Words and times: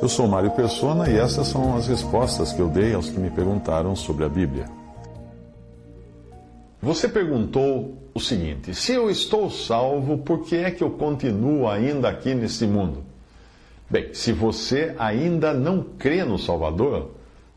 Eu 0.00 0.08
sou 0.08 0.28
Mário 0.28 0.50
Persona 0.52 1.10
e 1.10 1.16
essas 1.16 1.48
são 1.48 1.76
as 1.76 1.88
respostas 1.88 2.52
que 2.52 2.60
eu 2.60 2.68
dei 2.68 2.94
aos 2.94 3.10
que 3.10 3.18
me 3.18 3.30
perguntaram 3.30 3.96
sobre 3.96 4.24
a 4.24 4.28
Bíblia. 4.28 4.66
Você 6.80 7.08
perguntou 7.08 7.98
o 8.14 8.20
seguinte: 8.20 8.74
se 8.74 8.92
eu 8.92 9.10
estou 9.10 9.50
salvo, 9.50 10.18
por 10.18 10.44
que 10.44 10.56
é 10.56 10.70
que 10.70 10.82
eu 10.82 10.90
continuo 10.90 11.68
ainda 11.68 12.08
aqui 12.08 12.34
neste 12.34 12.66
mundo? 12.66 13.02
Bem, 13.90 14.12
se 14.14 14.32
você 14.32 14.94
ainda 14.98 15.52
não 15.52 15.82
crê 15.82 16.24
no 16.24 16.38
Salvador, 16.38 17.10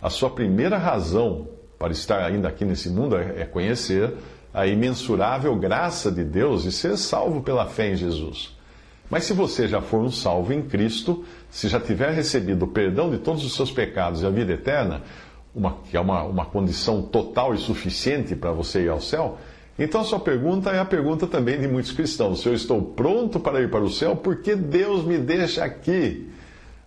a 0.00 0.10
sua 0.10 0.30
primeira 0.30 0.76
razão 0.76 1.48
para 1.78 1.92
estar 1.92 2.22
ainda 2.22 2.48
aqui 2.48 2.64
nesse 2.64 2.90
mundo 2.90 3.16
é, 3.16 3.42
é 3.42 3.44
conhecer 3.44 4.14
a 4.52 4.66
imensurável 4.66 5.54
graça 5.56 6.10
de 6.10 6.24
Deus 6.24 6.64
e 6.64 6.72
ser 6.72 6.96
salvo 6.96 7.42
pela 7.42 7.66
fé 7.66 7.92
em 7.92 7.96
Jesus. 7.96 8.55
Mas 9.08 9.24
se 9.24 9.32
você 9.32 9.68
já 9.68 9.80
for 9.80 10.00
um 10.00 10.10
salvo 10.10 10.52
em 10.52 10.62
Cristo, 10.62 11.24
se 11.50 11.68
já 11.68 11.78
tiver 11.78 12.10
recebido 12.10 12.64
o 12.64 12.68
perdão 12.68 13.10
de 13.10 13.18
todos 13.18 13.44
os 13.44 13.54
seus 13.54 13.70
pecados 13.70 14.22
e 14.22 14.26
a 14.26 14.30
vida 14.30 14.52
eterna, 14.52 15.02
uma, 15.54 15.78
que 15.88 15.96
é 15.96 16.00
uma, 16.00 16.24
uma 16.24 16.44
condição 16.44 17.02
total 17.02 17.54
e 17.54 17.58
suficiente 17.58 18.34
para 18.34 18.52
você 18.52 18.82
ir 18.82 18.88
ao 18.88 19.00
céu, 19.00 19.38
então 19.78 20.00
a 20.00 20.04
sua 20.04 20.18
pergunta 20.18 20.70
é 20.70 20.78
a 20.78 20.84
pergunta 20.84 21.26
também 21.26 21.60
de 21.60 21.68
muitos 21.68 21.92
cristãos. 21.92 22.40
Se 22.40 22.48
eu 22.48 22.54
estou 22.54 22.80
pronto 22.82 23.38
para 23.38 23.60
ir 23.60 23.70
para 23.70 23.84
o 23.84 23.90
céu, 23.90 24.16
por 24.16 24.36
que 24.36 24.56
Deus 24.56 25.04
me 25.04 25.18
deixa 25.18 25.64
aqui? 25.64 26.30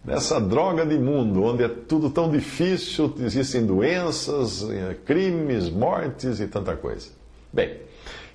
Nessa 0.04 0.40
droga 0.40 0.86
de 0.86 0.98
mundo, 0.98 1.44
onde 1.44 1.64
é 1.64 1.68
tudo 1.68 2.10
tão 2.10 2.32
difícil, 2.32 3.14
existem 3.20 3.66
doenças, 3.66 4.68
eh, 4.70 4.96
crimes, 5.06 5.70
mortes 5.70 6.40
e 6.40 6.48
tanta 6.48 6.76
coisa. 6.76 7.10
Bem, 7.52 7.78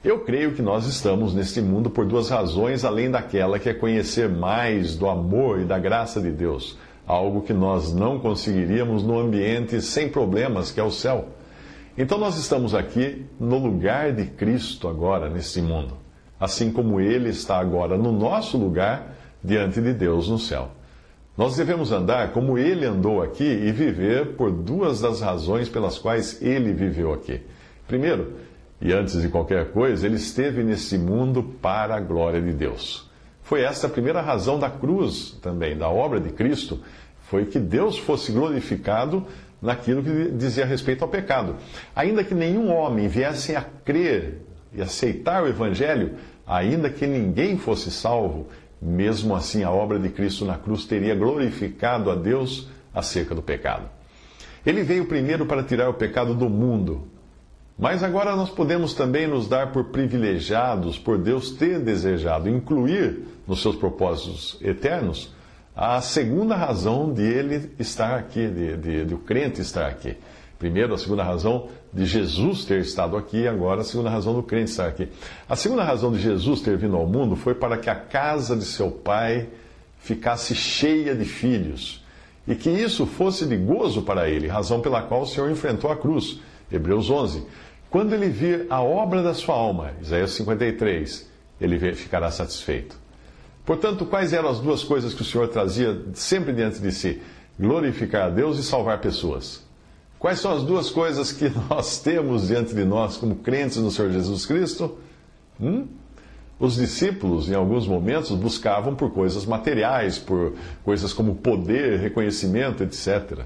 eu 0.04 0.20
creio 0.20 0.52
que 0.52 0.60
nós 0.60 0.86
estamos 0.86 1.34
neste 1.34 1.62
mundo 1.62 1.88
por 1.88 2.04
duas 2.04 2.28
razões, 2.28 2.84
além 2.84 3.10
daquela 3.10 3.58
que 3.58 3.70
é 3.70 3.74
conhecer 3.74 4.28
mais 4.28 4.94
do 4.96 5.08
amor 5.08 5.60
e 5.60 5.64
da 5.64 5.78
graça 5.78 6.20
de 6.20 6.30
Deus, 6.30 6.78
algo 7.06 7.40
que 7.40 7.54
nós 7.54 7.92
não 7.94 8.18
conseguiríamos 8.18 9.02
no 9.02 9.18
ambiente 9.18 9.80
sem 9.80 10.10
problemas, 10.10 10.70
que 10.70 10.78
é 10.78 10.82
o 10.82 10.90
céu. 10.90 11.28
Então 11.96 12.18
nós 12.18 12.36
estamos 12.36 12.74
aqui 12.74 13.24
no 13.40 13.56
lugar 13.56 14.12
de 14.12 14.26
Cristo 14.26 14.88
agora, 14.88 15.30
neste 15.30 15.62
mundo, 15.62 15.96
assim 16.38 16.70
como 16.70 17.00
Ele 17.00 17.30
está 17.30 17.58
agora 17.58 17.96
no 17.96 18.12
nosso 18.12 18.58
lugar 18.58 19.14
diante 19.42 19.80
de 19.80 19.94
Deus 19.94 20.28
no 20.28 20.38
céu. 20.38 20.68
Nós 21.36 21.56
devemos 21.56 21.92
andar 21.92 22.32
como 22.32 22.58
Ele 22.58 22.84
andou 22.84 23.22
aqui 23.22 23.44
e 23.44 23.72
viver 23.72 24.36
por 24.36 24.52
duas 24.52 25.00
das 25.00 25.22
razões 25.22 25.68
pelas 25.68 25.98
quais 25.98 26.42
Ele 26.42 26.74
viveu 26.74 27.12
aqui. 27.12 27.40
Primeiro, 27.88 28.34
e 28.80 28.92
antes 28.92 29.20
de 29.20 29.28
qualquer 29.28 29.70
coisa, 29.70 30.06
ele 30.06 30.16
esteve 30.16 30.62
nesse 30.62 30.98
mundo 30.98 31.42
para 31.42 31.96
a 31.96 32.00
glória 32.00 32.40
de 32.40 32.52
Deus. 32.52 33.08
Foi 33.42 33.62
essa 33.62 33.86
a 33.86 33.90
primeira 33.90 34.20
razão 34.20 34.58
da 34.58 34.70
cruz 34.70 35.38
também, 35.42 35.76
da 35.76 35.88
obra 35.88 36.18
de 36.18 36.30
Cristo, 36.30 36.80
foi 37.22 37.46
que 37.46 37.58
Deus 37.58 37.98
fosse 37.98 38.32
glorificado 38.32 39.26
naquilo 39.60 40.02
que 40.02 40.30
dizia 40.30 40.66
respeito 40.66 41.02
ao 41.02 41.08
pecado. 41.08 41.56
Ainda 41.94 42.22
que 42.22 42.34
nenhum 42.34 42.72
homem 42.72 43.08
viesse 43.08 43.56
a 43.56 43.62
crer 43.62 44.42
e 44.72 44.82
aceitar 44.82 45.42
o 45.42 45.48
Evangelho, 45.48 46.16
ainda 46.46 46.90
que 46.90 47.06
ninguém 47.06 47.56
fosse 47.56 47.90
salvo, 47.90 48.48
mesmo 48.80 49.34
assim 49.34 49.62
a 49.62 49.70
obra 49.70 49.98
de 49.98 50.10
Cristo 50.10 50.44
na 50.44 50.58
cruz 50.58 50.84
teria 50.84 51.14
glorificado 51.14 52.10
a 52.10 52.14
Deus 52.14 52.68
acerca 52.94 53.34
do 53.34 53.42
pecado. 53.42 53.88
Ele 54.64 54.82
veio 54.82 55.06
primeiro 55.06 55.46
para 55.46 55.62
tirar 55.62 55.88
o 55.88 55.94
pecado 55.94 56.34
do 56.34 56.48
mundo, 56.48 57.08
mas 57.78 58.02
agora 58.02 58.36
nós 58.36 58.50
podemos 58.50 58.94
também 58.94 59.26
nos 59.26 59.48
dar 59.48 59.72
por 59.72 59.84
privilegiados 59.84 60.98
por 60.98 61.18
Deus 61.18 61.50
ter 61.50 61.80
desejado 61.80 62.48
incluir 62.48 63.24
nos 63.46 63.60
seus 63.60 63.74
propósitos 63.74 64.58
eternos 64.62 65.34
a 65.76 66.00
segunda 66.00 66.54
razão 66.54 67.12
de 67.12 67.22
ele 67.22 67.72
estar 67.80 68.16
aqui, 68.16 68.46
de, 68.46 68.76
de, 68.76 69.04
de 69.06 69.14
o 69.14 69.18
crente 69.18 69.60
estar 69.60 69.86
aqui. 69.86 70.16
Primeiro, 70.56 70.94
a 70.94 70.98
segunda 70.98 71.24
razão 71.24 71.68
de 71.92 72.06
Jesus 72.06 72.64
ter 72.64 72.80
estado 72.80 73.16
aqui, 73.16 73.48
agora 73.48 73.80
a 73.80 73.84
segunda 73.84 74.08
razão 74.08 74.34
do 74.34 74.42
crente 74.42 74.70
estar 74.70 74.86
aqui. 74.86 75.08
A 75.48 75.56
segunda 75.56 75.82
razão 75.82 76.12
de 76.12 76.20
Jesus 76.20 76.60
ter 76.60 76.76
vindo 76.76 76.96
ao 76.96 77.06
mundo 77.06 77.34
foi 77.34 77.54
para 77.54 77.76
que 77.76 77.90
a 77.90 77.94
casa 77.96 78.56
de 78.56 78.64
seu 78.64 78.90
pai 78.90 79.48
ficasse 79.98 80.54
cheia 80.54 81.14
de 81.14 81.24
filhos 81.24 82.04
e 82.46 82.54
que 82.54 82.70
isso 82.70 83.04
fosse 83.04 83.44
de 83.44 83.56
gozo 83.56 84.02
para 84.02 84.28
ele, 84.28 84.46
razão 84.46 84.80
pela 84.80 85.02
qual 85.02 85.22
o 85.22 85.26
Senhor 85.26 85.50
enfrentou 85.50 85.90
a 85.90 85.96
cruz. 85.96 86.38
Hebreus 86.70 87.10
11. 87.10 87.44
Quando 87.94 88.12
ele 88.12 88.28
vir 88.28 88.66
a 88.70 88.82
obra 88.82 89.22
da 89.22 89.32
sua 89.32 89.54
alma, 89.54 89.92
Isaías 90.02 90.32
53, 90.32 91.30
ele 91.60 91.94
ficará 91.94 92.28
satisfeito. 92.28 92.98
Portanto, 93.64 94.04
quais 94.04 94.32
eram 94.32 94.48
as 94.48 94.58
duas 94.58 94.82
coisas 94.82 95.14
que 95.14 95.22
o 95.22 95.24
Senhor 95.24 95.46
trazia 95.46 96.02
sempre 96.12 96.52
diante 96.52 96.80
de 96.80 96.90
si? 96.90 97.22
Glorificar 97.56 98.24
a 98.24 98.30
Deus 98.30 98.58
e 98.58 98.64
salvar 98.64 99.00
pessoas. 99.00 99.62
Quais 100.18 100.40
são 100.40 100.50
as 100.50 100.64
duas 100.64 100.90
coisas 100.90 101.30
que 101.30 101.48
nós 101.70 102.00
temos 102.00 102.48
diante 102.48 102.74
de 102.74 102.84
nós 102.84 103.16
como 103.16 103.36
crentes 103.36 103.76
no 103.76 103.92
Senhor 103.92 104.10
Jesus 104.10 104.44
Cristo? 104.44 104.98
Hum? 105.60 105.86
Os 106.58 106.74
discípulos, 106.74 107.48
em 107.48 107.54
alguns 107.54 107.86
momentos, 107.86 108.32
buscavam 108.32 108.96
por 108.96 109.12
coisas 109.12 109.46
materiais, 109.46 110.18
por 110.18 110.54
coisas 110.84 111.12
como 111.12 111.36
poder, 111.36 112.00
reconhecimento, 112.00 112.82
etc. 112.82 113.44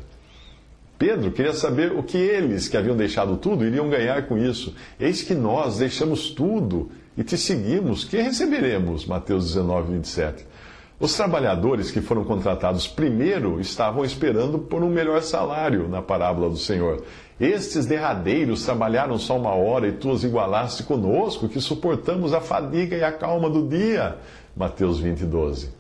Pedro 0.99 1.31
queria 1.31 1.53
saber 1.53 1.93
o 1.93 2.03
que 2.03 2.19
eles, 2.19 2.69
que 2.69 2.77
haviam 2.77 2.97
deixado 2.97 3.37
tudo, 3.37 3.65
iriam 3.65 3.89
ganhar 3.89 4.27
com 4.27 4.37
isso. 4.37 4.75
Eis 4.99 5.23
que 5.23 5.33
nós 5.33 5.79
deixamos 5.79 6.31
tudo 6.31 6.91
e 7.17 7.23
te 7.23 7.39
seguimos. 7.39 8.05
Que 8.05 8.21
receberemos? 8.21 9.07
Mateus 9.07 9.47
19, 9.47 9.93
27. 9.93 10.45
Os 10.99 11.15
trabalhadores 11.15 11.93
que 11.93 12.01
foram 12.01 12.25
contratados 12.25 12.89
primeiro 12.89 13.61
estavam 13.61 14.05
esperando 14.05 14.59
por 14.59 14.83
um 14.83 14.91
melhor 14.91 15.23
salário 15.23 15.89
na 15.89 16.03
parábola 16.03 16.51
do 16.51 16.57
Senhor. 16.57 17.05
Estes 17.39 17.87
derradeiros 17.87 18.65
trabalharam 18.65 19.17
só 19.17 19.39
uma 19.39 19.55
hora 19.55 19.87
e 19.87 19.93
tu 19.93 20.11
os 20.11 20.25
igualaste 20.25 20.83
conosco, 20.83 21.49
que 21.49 21.61
suportamos 21.61 22.33
a 22.33 22.41
fadiga 22.41 22.97
e 22.97 23.05
a 23.05 23.13
calma 23.13 23.49
do 23.49 23.69
dia. 23.69 24.17
Mateus 24.57 24.99
20, 24.99 25.25
12. 25.25 25.78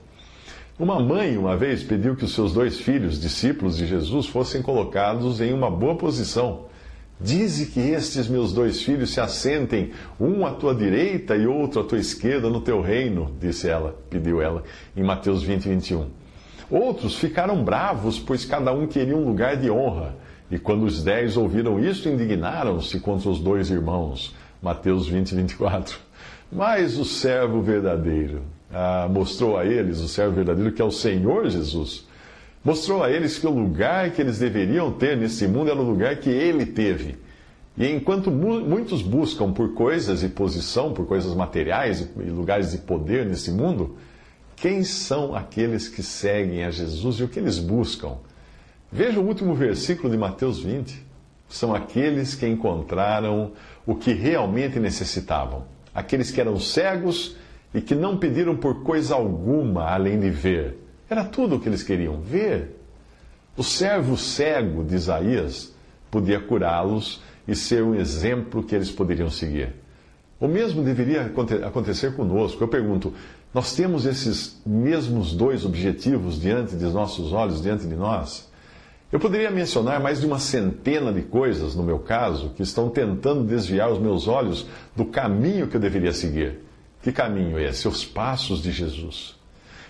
Uma 0.78 1.00
mãe, 1.00 1.36
uma 1.36 1.56
vez, 1.56 1.82
pediu 1.82 2.14
que 2.14 2.24
os 2.24 2.32
seus 2.32 2.52
dois 2.52 2.78
filhos, 2.78 3.20
discípulos 3.20 3.76
de 3.76 3.84
Jesus, 3.84 4.26
fossem 4.26 4.62
colocados 4.62 5.40
em 5.40 5.52
uma 5.52 5.68
boa 5.68 5.96
posição. 5.96 6.66
Dize 7.20 7.66
que 7.66 7.80
estes 7.80 8.28
meus 8.28 8.52
dois 8.52 8.80
filhos 8.80 9.10
se 9.10 9.20
assentem, 9.20 9.90
um 10.20 10.46
à 10.46 10.52
tua 10.52 10.72
direita 10.72 11.34
e 11.34 11.48
outro 11.48 11.80
à 11.80 11.84
tua 11.84 11.98
esquerda 11.98 12.48
no 12.48 12.60
teu 12.60 12.80
reino, 12.80 13.34
disse 13.40 13.68
ela, 13.68 13.98
pediu 14.08 14.40
ela, 14.40 14.62
em 14.96 15.02
Mateus 15.02 15.42
20, 15.42 15.68
21. 15.68 16.06
Outros 16.70 17.16
ficaram 17.16 17.64
bravos, 17.64 18.20
pois 18.20 18.44
cada 18.44 18.72
um 18.72 18.86
queria 18.86 19.16
um 19.16 19.24
lugar 19.24 19.56
de 19.56 19.68
honra. 19.68 20.14
E 20.48 20.60
quando 20.60 20.84
os 20.84 21.02
dez 21.02 21.36
ouviram 21.36 21.80
isso, 21.80 22.08
indignaram-se 22.08 23.00
contra 23.00 23.28
os 23.28 23.40
dois 23.40 23.68
irmãos. 23.68 24.32
Mateus 24.62 25.08
20, 25.08 25.34
24. 25.34 25.98
Mas 26.52 26.96
o 26.98 27.04
servo 27.04 27.60
verdadeiro, 27.60 28.42
ah, 28.72 29.08
mostrou 29.10 29.56
a 29.56 29.64
eles, 29.64 30.00
o 30.00 30.08
servo 30.08 30.34
verdadeiro, 30.34 30.72
que 30.72 30.82
é 30.82 30.84
o 30.84 30.90
Senhor 30.90 31.48
Jesus, 31.48 32.06
mostrou 32.64 33.02
a 33.02 33.10
eles 33.10 33.38
que 33.38 33.46
o 33.46 33.50
lugar 33.50 34.10
que 34.10 34.20
eles 34.20 34.38
deveriam 34.38 34.92
ter 34.92 35.16
nesse 35.16 35.46
mundo 35.46 35.70
era 35.70 35.80
o 35.80 35.88
lugar 35.88 36.16
que 36.16 36.30
ele 36.30 36.66
teve. 36.66 37.16
E 37.76 37.86
enquanto 37.86 38.30
muitos 38.30 39.02
buscam 39.02 39.52
por 39.52 39.72
coisas 39.72 40.24
e 40.24 40.28
posição, 40.28 40.92
por 40.92 41.06
coisas 41.06 41.32
materiais 41.34 42.00
e 42.16 42.22
lugares 42.30 42.72
de 42.72 42.78
poder 42.78 43.24
nesse 43.24 43.52
mundo, 43.52 43.96
quem 44.56 44.82
são 44.82 45.34
aqueles 45.34 45.88
que 45.88 46.02
seguem 46.02 46.64
a 46.64 46.70
Jesus 46.72 47.20
e 47.20 47.22
o 47.22 47.28
que 47.28 47.38
eles 47.38 47.60
buscam? 47.60 48.16
Veja 48.90 49.20
o 49.20 49.26
último 49.26 49.54
versículo 49.54 50.10
de 50.10 50.18
Mateus 50.18 50.58
20. 50.58 51.06
São 51.48 51.72
aqueles 51.72 52.34
que 52.34 52.46
encontraram 52.46 53.52
o 53.86 53.94
que 53.94 54.12
realmente 54.12 54.80
necessitavam. 54.80 55.64
Aqueles 55.94 56.32
que 56.32 56.40
eram 56.40 56.58
cegos 56.58 57.36
e 57.74 57.80
que 57.80 57.94
não 57.94 58.16
pediram 58.16 58.56
por 58.56 58.82
coisa 58.82 59.14
alguma 59.14 59.84
além 59.84 60.18
de 60.18 60.30
ver. 60.30 60.78
Era 61.08 61.24
tudo 61.24 61.56
o 61.56 61.60
que 61.60 61.68
eles 61.68 61.82
queriam, 61.82 62.20
ver. 62.20 62.76
O 63.56 63.62
servo 63.62 64.16
cego 64.16 64.84
de 64.84 64.94
Isaías 64.94 65.74
podia 66.10 66.40
curá-los 66.40 67.20
e 67.46 67.54
ser 67.54 67.82
um 67.82 67.94
exemplo 67.94 68.62
que 68.62 68.74
eles 68.74 68.90
poderiam 68.90 69.30
seguir. 69.30 69.74
O 70.40 70.46
mesmo 70.46 70.82
deveria 70.82 71.32
acontecer 71.66 72.14
conosco. 72.14 72.62
Eu 72.62 72.68
pergunto: 72.68 73.12
nós 73.52 73.74
temos 73.74 74.06
esses 74.06 74.60
mesmos 74.64 75.34
dois 75.34 75.64
objetivos 75.64 76.40
diante 76.40 76.76
de 76.76 76.84
nossos 76.84 77.32
olhos, 77.32 77.62
diante 77.62 77.86
de 77.86 77.96
nós? 77.96 78.48
Eu 79.10 79.18
poderia 79.18 79.50
mencionar 79.50 80.00
mais 80.00 80.20
de 80.20 80.26
uma 80.26 80.38
centena 80.38 81.10
de 81.10 81.22
coisas, 81.22 81.74
no 81.74 81.82
meu 81.82 81.98
caso, 81.98 82.50
que 82.50 82.62
estão 82.62 82.90
tentando 82.90 83.42
desviar 83.42 83.90
os 83.90 83.98
meus 83.98 84.28
olhos 84.28 84.66
do 84.94 85.06
caminho 85.06 85.66
que 85.66 85.76
eu 85.76 85.80
deveria 85.80 86.12
seguir. 86.12 86.67
Que 87.02 87.12
caminho 87.12 87.58
é 87.58 87.64
esse? 87.64 87.86
Os 87.86 88.04
passos 88.04 88.62
de 88.62 88.72
Jesus. 88.72 89.36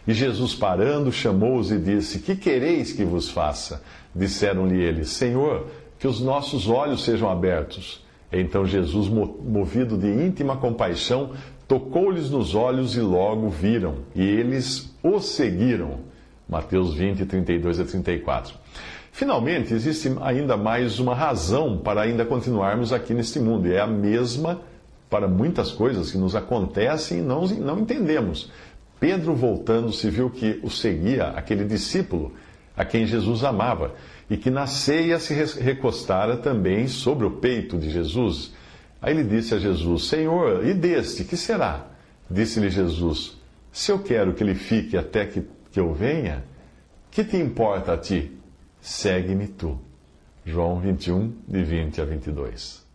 E 0.06 0.14
Jesus, 0.14 0.54
parando, 0.54 1.12
chamou-os 1.12 1.70
e 1.70 1.78
disse: 1.78 2.20
Que 2.20 2.34
quereis 2.34 2.92
que 2.92 3.04
vos 3.04 3.28
faça? 3.28 3.82
Disseram-lhe 4.14 4.80
eles: 4.82 5.10
Senhor, 5.10 5.66
que 5.98 6.06
os 6.06 6.20
nossos 6.20 6.68
olhos 6.68 7.04
sejam 7.04 7.30
abertos. 7.30 8.02
Então 8.32 8.64
Jesus, 8.64 9.08
movido 9.08 9.96
de 9.96 10.08
íntima 10.08 10.56
compaixão, 10.56 11.32
tocou-lhes 11.66 12.30
nos 12.30 12.54
olhos 12.54 12.96
e 12.96 13.00
logo 13.00 13.48
viram, 13.48 13.96
e 14.14 14.22
eles 14.22 14.94
o 15.02 15.20
seguiram. 15.20 16.00
Mateus 16.48 16.94
20, 16.94 17.26
32 17.26 17.80
a 17.80 17.84
34. 17.84 18.54
Finalmente, 19.12 19.74
existe 19.74 20.10
ainda 20.22 20.56
mais 20.56 20.98
uma 20.98 21.14
razão 21.14 21.78
para 21.78 22.02
ainda 22.02 22.24
continuarmos 22.24 22.92
aqui 22.92 23.12
neste 23.12 23.38
mundo, 23.38 23.66
e 23.68 23.74
é 23.74 23.80
a 23.80 23.86
mesma 23.86 24.60
para 25.08 25.26
muitas 25.26 25.70
coisas 25.70 26.10
que 26.10 26.18
nos 26.18 26.34
acontecem 26.34 27.18
e 27.18 27.22
não, 27.22 27.46
não 27.46 27.78
entendemos. 27.80 28.50
Pedro, 29.00 29.34
voltando-se, 29.34 30.10
viu 30.10 30.28
que 30.28 30.58
o 30.62 30.70
seguia 30.70 31.28
aquele 31.28 31.64
discípulo 31.64 32.32
a 32.76 32.84
quem 32.84 33.06
Jesus 33.06 33.42
amava, 33.42 33.94
e 34.30 34.36
que 34.36 34.50
na 34.50 34.66
ceia 34.66 35.18
se 35.18 35.34
recostara 35.60 36.36
também 36.36 36.86
sobre 36.86 37.26
o 37.26 37.30
peito 37.30 37.76
de 37.76 37.90
Jesus. 37.90 38.52
Aí 39.00 39.14
ele 39.14 39.24
disse 39.24 39.54
a 39.54 39.58
Jesus: 39.58 40.04
Senhor, 40.04 40.64
e 40.64 40.74
deste, 40.74 41.24
que 41.24 41.36
será? 41.36 41.86
Disse-lhe 42.30 42.70
Jesus: 42.70 43.36
Se 43.72 43.90
eu 43.90 43.98
quero 43.98 44.34
que 44.34 44.44
ele 44.44 44.54
fique 44.54 44.96
até 44.96 45.24
que, 45.24 45.42
que 45.72 45.80
eu 45.80 45.92
venha, 45.92 46.44
que 47.10 47.24
te 47.24 47.36
importa 47.36 47.94
a 47.94 47.98
ti? 47.98 48.32
Segue-me 48.80 49.48
tu. 49.48 49.78
João 50.44 50.78
21, 50.78 51.32
de 51.46 51.62
20 51.62 52.00
a 52.00 52.04
22. 52.04 52.87